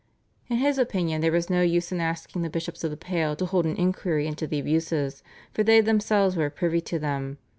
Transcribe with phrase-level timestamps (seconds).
[0.47, 3.45] In his opinion there was no use in asking the bishops of the Pale to
[3.45, 5.21] hold an inquiry into the abuses,
[5.53, 7.37] for they themselves were privy to them.